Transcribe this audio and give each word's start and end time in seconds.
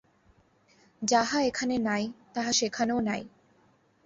যাহা 1.01 1.37
এখানে 1.41 1.75
নাই, 1.79 2.03
তাহা 2.33 2.51
সেখানেও 2.51 2.99
নাই। 3.01 3.21